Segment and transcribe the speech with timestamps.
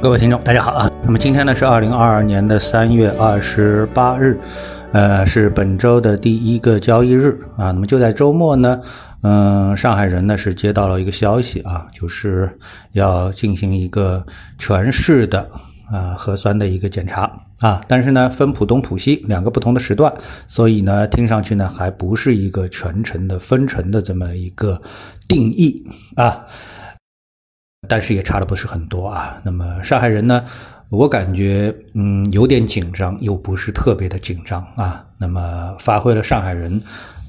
[0.00, 0.88] 各位听众，大家好啊！
[1.02, 4.38] 那么今天呢是二零二二年的三月二十八日，
[4.92, 7.72] 呃，是本周的第一个交易日啊。
[7.72, 8.80] 那么就在周末呢，
[9.22, 12.48] 嗯，上海人呢是接到了一个消息啊，就是
[12.92, 14.24] 要进行一个
[14.56, 15.40] 全市的
[15.90, 17.28] 啊核酸的一个检查
[17.58, 20.14] 啊，但是呢分浦东浦西两个不同的时段，
[20.46, 24.80] 所以呢听上去呢还不是一个全程的分程的这么一个
[25.26, 25.84] 定义
[26.14, 26.44] 啊。
[27.86, 29.40] 但是也差的不是很多啊。
[29.44, 30.44] 那么上海人呢，
[30.88, 35.04] 我感觉嗯有点紧张，又不是特别的紧张啊。
[35.18, 36.82] 那么发挥了上海人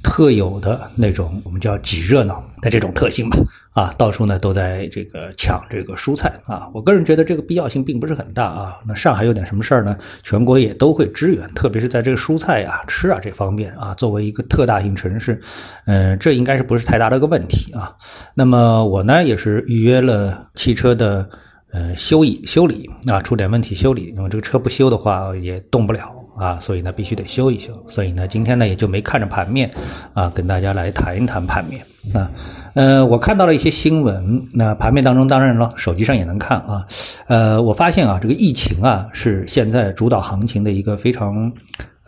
[0.03, 3.37] 特有的那种我们叫挤热闹的这种特性吧。
[3.73, 6.69] 啊，到处呢都在这个抢这个蔬菜啊！
[6.73, 8.77] 我个人觉得这个必要性并不是很大啊。
[8.85, 9.97] 那上海有点什么事儿呢？
[10.23, 15.39] 全国也都会支援，特别是在这个蔬菜呀、吃啊这方面啊，作为一个特大型城市，
[15.85, 17.95] 嗯，这应该是不是太大的一个问题啊。
[18.33, 21.29] 那么我呢也是预约了汽车的
[21.71, 27.73] 呃修理修理啊，出点问题修理，因为这个车不修的话也动不了啊，所以呢必须得修一修。
[27.87, 29.69] 所以呢今天呢也就没看着盘面
[30.13, 32.31] 啊，跟大家来谈一谈盘面啊。
[32.75, 36.85] 呃，我看到了一些新闻，那盘面当中当然了，手机上也能看啊。
[37.27, 41.51] 呃，我发现啊，这个疫情啊是现在主导行情的一个非常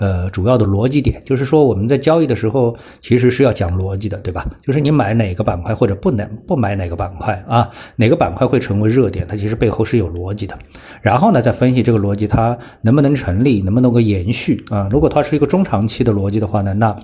[0.01, 4.49] 呃主要的逻辑点，就是说我们在交易的时候其实是要讲逻辑的，对吧？
[4.65, 10.57] 就是你买哪个板块或者不能不买哪个板块啊，哪个板块会成为热点，它其实背后是有逻辑的。
[11.03, 14.89] 然后呢，再分析这个逻辑它能不能成立，能不能够延续啊？
[14.91, 16.95] 如果它是一个中长期的逻辑的话呢，那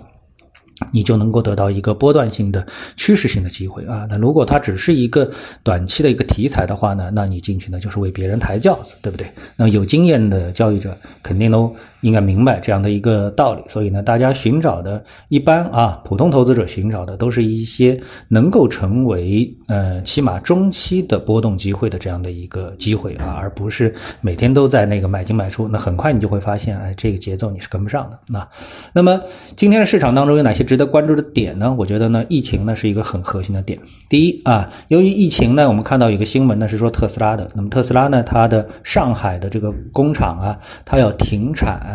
[0.94, 2.64] 你就能够得到一个波段性的
[2.96, 4.06] 趋势性的机会啊！
[4.08, 5.28] 那如果它只是一个
[5.64, 9.28] 短期的一个题材的话呢，那你进去呢就是为别人抬轿子，对不对？
[9.56, 11.76] 那有经验的交易者肯定都。
[12.02, 25.68] 应该明白这样的一个道理，所以呢，大家寻找的一般啊，普通投资者寻找的都是一些能够成为呃起码中期的波动机会的这样的一个机会啊，而不是每天都在那个买进买出。
[25.68, 28.20] 那很快你就会发现，哎，这个节奏你是跟不上的。
[28.28, 28.48] 那
[28.94, 29.20] 那么
[29.56, 31.74] 今天的市场当中有哪些值得关注的点呢？
[31.78, 33.80] 我觉得呢，疫情呢是一个很核心的点。
[34.08, 41.87] 第一啊，由于疫情呢，我们看到有个新闻呢是说特斯拉的，那么特斯拉呢，它的上海的这个工厂啊，它要停产。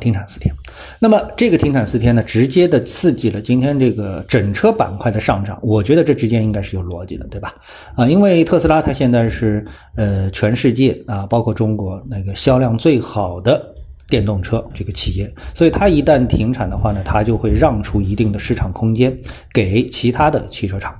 [0.00, 0.54] 停产四天，
[0.98, 5.58] 那么这个停产四天呢，直接的刺激了今天这个整车板块的上涨。
[5.62, 7.54] 我觉得这之间应该是有逻辑的，对吧？
[7.94, 9.64] 啊，因为特斯拉它现在是
[9.96, 13.64] 呃全世界啊，包括中国那个销量最好的
[14.08, 19.16] 电动车这个企业，所以它一旦停产的话呢，它就会让出一定的市场空间
[19.52, 20.94] 给其他的汽车厂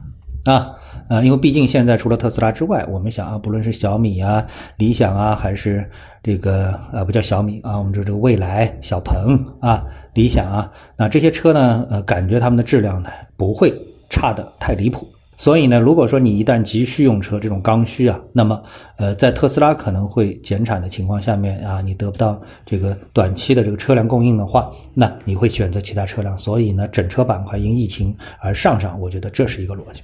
[0.44, 0.70] 啊。
[1.08, 4.42] 啊，因为毕竟现在除了特斯拉之外，我们想啊，不论是小米啊、
[4.78, 5.88] 理想啊，还是
[6.22, 9.84] 这个呃不叫小米啊，我们说这个蔚来、小鹏啊、
[10.14, 13.74] 理想啊，那这些车呢，呃，感觉他们的质量呢不会
[14.08, 15.06] 差的太离谱。
[15.36, 18.62] 所以呢，如果说你一旦急需用车，这种刚需啊，那么，
[18.96, 26.38] 呃，在特斯拉可能会减产的情况下面啊，你得不到这个短期的这个车辆供应的话，那你会选择其他车辆。
[26.38, 30.02] 所以呢，整车板块因疫情而上涨，我觉得这是一个逻辑。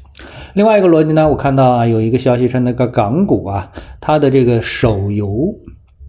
[0.55, 5.55] 另外一个逻辑呢，我看到啊，有一个消息称那个港股啊，它的这个手游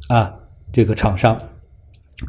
[0.07, 0.33] 啊，
[0.71, 1.37] 这个厂商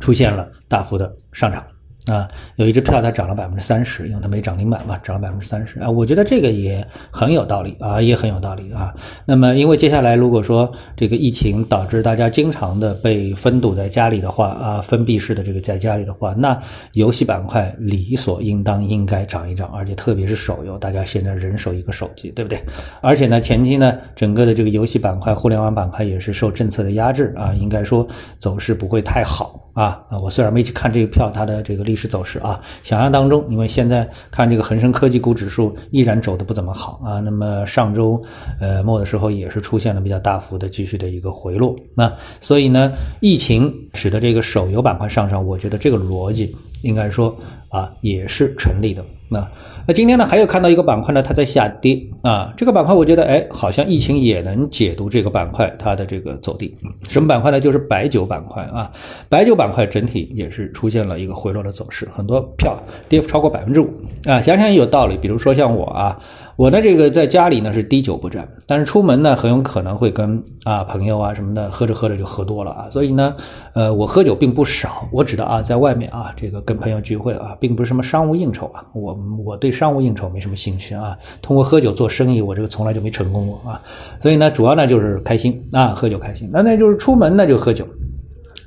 [0.00, 1.64] 出现了大幅的上涨。
[2.08, 5.88] 啊，有一只票它涨了百分之三十，因为它没涨停板嘛，涨了百分之三十啊。
[5.88, 8.92] 我觉得这个也很有道理啊，也很有道理啊。
[9.24, 16.60] 那么，因为接下来如果说这个疫情导致大家经常的被封堵在家里的话啊，封闭式的这个在家里的话，那
[16.94, 22.60] 游戏板块理所应当应该涨一涨，而且特别是手游，大家现在人手一个手机，对不对？
[23.00, 28.04] 而且呢，前期呢，整个的这个游戏板块、互联网板块也是受政策的压制啊，应该说
[28.40, 29.61] 走势不会太好。
[29.74, 30.18] 啊啊！
[30.18, 37.20] 我虽然没去看这个票，它的这个历史走势啊，想象当中，因为现在看这个恒生科技股指数依然走的不怎么好啊。
[37.20, 38.22] 那么上周
[38.60, 41.74] 呃末的时候也是出现了比较大幅的继续的一个回落。
[41.94, 47.34] 那所以呢，疫情使得这个手游板块上涨，我觉得这个逻辑应该说
[47.70, 49.02] 啊也是成立的。
[49.28, 49.46] 那。
[49.84, 52.54] 那今天呢，还有看到一个板块呢，它在下跌啊。
[52.56, 56.72] 这个板块我觉得，哎，好像疫情也能解读这个板块它的这个走低。
[57.08, 57.60] 什么板块呢？
[57.60, 58.88] 就是白酒板块啊。
[59.28, 63.90] 白酒板块整体也是出现了一个回落的走势，很多票跌幅超过百分之五
[64.24, 64.40] 啊。
[64.40, 66.16] 想想也有道理，比如说像我啊。
[66.56, 73.34] 我呢，这个在家里呢是滴酒不沾，但是出门呢很有可能会跟啊朋友啊什么的喝着喝着就喝多了啊，所以呢，
[73.74, 83.80] 呃，我喝酒并不少，我指的啊在外面啊这个跟朋友聚会啊，并不是什么商务应酬啊，我我对商务应酬没什么兴趣啊，通过喝酒做生意，我这个从来就没成功过啊，
[84.20, 87.86] 所以呢，主要呢就是开心啊，喝酒开心，那那就是出门呢就喝酒。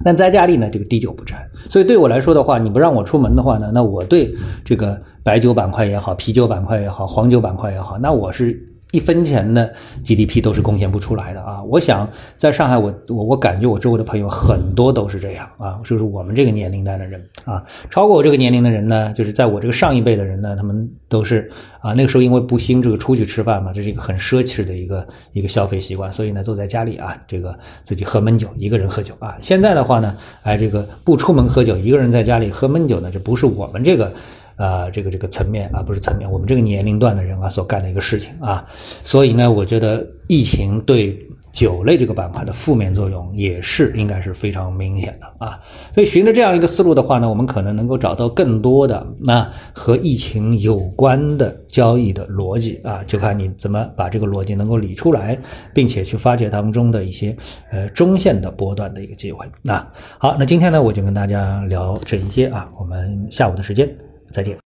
[0.04, 1.40] 但在家里呢，这个滴酒不沾，
[1.70, 4.30] 所以对我来说的话，你不让我出门的话呢，那我对
[4.66, 9.74] 这个白酒板块也好，啤酒板块也好，黄酒板块也好，那我是一分钱的
[10.04, 11.64] GDP 都是贡献不出来的啊！
[11.64, 12.08] 我想
[12.38, 21.50] 在上海，我我我感觉我周围的朋友很多都是这样啊，就是我们这个年龄段的人啊，超过我这个年龄的人呢，就是在我这个上一辈的人呢，他们都是
[21.80, 29.36] 啊，那个时候因为不兴这个出去吃饭嘛，这是一个很奢侈的一个一个消费习惯，所以呢，坐在家里啊，这个自己喝闷酒，一个人喝酒啊。
[29.42, 34.14] 现在的话呢，哎，这个不出门喝酒，一个人在家里喝闷酒呢，这不是我们这个。
[34.56, 38.66] 啊，这个这个层面啊，不是层面，我们这个年龄段的人啊所干的一个事情啊，
[39.04, 41.18] 所以呢，我觉得疫情对
[41.52, 45.60] 酒类这个板块的负面作用也是应该是非常明显的啊。
[45.94, 55.38] 所以循着这样一个思路的话呢，我们可能能够找到更多的那和疫情有关的交易的逻辑啊，就看你怎么把这个逻辑能够理出来，
[55.74, 57.36] 并且去发掘当中的一些
[57.72, 59.46] 呃中线的波段的一个机会。
[59.62, 59.86] 那
[60.18, 63.90] 好，那今天呢，我就跟大家聊这一些啊，我们下午的时间。
[64.36, 64.65] 再见。